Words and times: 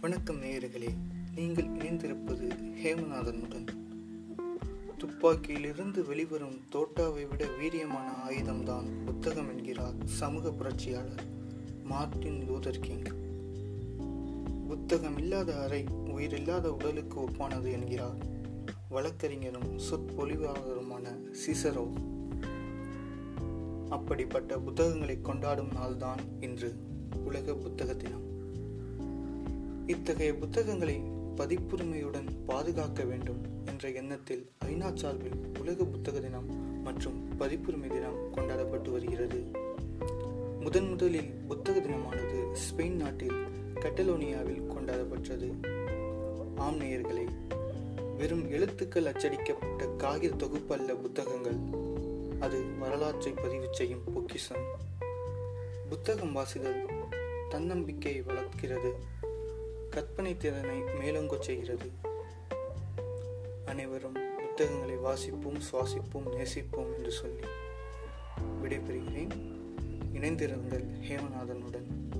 வணக்கம் 0.00 0.42
நேயர்களே. 0.42 0.88
நீங்கள் 1.34 1.64
இணைந்திருப்பது 1.64 2.50
ஹேமநாதனுடன். 2.82 3.66
துப்பாக்கியிலிருந்து 4.98 6.06
வெளிவரும் 6.06 6.60
தோட்டாவை 6.72 7.28
விட 7.28 7.44
வீரியமான 7.44 8.12
ஆயுதம்தான் 8.28 8.84
புத்தகம் 9.04 9.48
என்கிறார் 9.48 9.94
சமூக 10.04 10.50
புரட்சியாளர் 10.50 11.22
மார்டின் 11.84 12.50
லூதர் 12.50 12.78
கிங். 12.80 13.04
புத்தகம் 14.68 15.18
இல்லாத 15.18 15.56
அறை 15.56 15.84
உயிரில்லாத 16.06 16.72
உடலுக்கு 16.72 17.20
ஒப்பானது 17.20 17.70
என்கிறார் 17.70 18.16
வழக்கறிஞரும் 18.88 19.78
சொற்பொழிவாளருமான 19.78 21.18
சிசரோ. 21.46 21.92
அப்படிப்பட்ட 23.88 24.58
புத்தகங்களை 24.58 25.20
கொண்டாடும் 25.20 25.70
நாள்தான் 25.70 26.18
இன்று 26.40 26.74
உலக 27.24 27.54
புத்தக 27.54 27.94
தினம். 27.94 28.37
இத்தகைய 29.88 30.34
புத்தகங்களை 30.34 31.02
பதிப்புரிமையுடன் 31.36 32.26
பாதுகாக்க 32.46 33.04
வேண்டும் 33.04 33.42
என்ற 33.64 33.90
எண்ணத்தில் 33.90 34.50
ஐநா 34.64 34.94
சார்பில் 34.94 35.38
உலக 35.58 35.84
புத்தக 35.84 36.20
தினம் 36.20 36.80
மற்றும் 36.82 37.40
பதிப்புரிமை 37.40 37.86
தினம் 37.86 38.30
கொண்டாடப்பட்டு 38.32 38.90
வருகிறது. 38.90 39.38
முதன் 40.60 40.88
முதலில் 40.88 41.30
புத்தக 41.48 41.80
தினமானது 41.80 42.56
ஸ்பெயின் 42.64 42.98
நாட்டில் 43.02 43.38
கட்டலோனியாவில் 43.74 44.62
கொண்டாடப்பட்டது. 44.74 45.48
ஆம் 46.56 46.80
நேயர்களே 46.80 47.26
வெறும் 48.16 48.50
எழுத்துக்கள் 48.50 49.04
அச்சடிக்கப்பட்ட 49.04 49.96
காகித 49.96 50.46
தொகுப்பல்ல 50.46 51.00
புத்தகங்கள். 51.02 51.58
அது 52.40 52.64
வரலாற்றை 52.78 53.32
பதிவு 53.32 53.68
செய்யும் 53.70 54.04
பொக்கிஷம் 54.14 54.66
புத்தகம் 55.88 56.36
வாசிதல் 56.36 56.82
தன்னம்பிக்கையை 57.48 58.22
வளர்க்கிறது. 58.22 59.16
கற்பனை 59.98 60.36
திறனை 60.36 60.80
மேலோங்கச் 60.80 61.42
செய்கிறது. 61.42 61.90
அனைவரும் 63.66 64.12
புத்தகங்களை 64.12 64.96
வாசிப்போம் 64.96 65.60
சுவாசிப்போம் 65.72 66.28
நேசிப்போம் 66.36 66.96
என்று 66.96 67.10
சொல்லி 67.10 67.46
விடைபெறுகிறேன். 68.62 69.30
இணைந்திருங்கள் 70.14 70.84
ஹேமநாதனுடன். 71.08 72.17